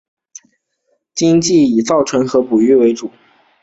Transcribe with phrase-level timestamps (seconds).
[1.13, 3.11] 经济以造船和捕鱼为主。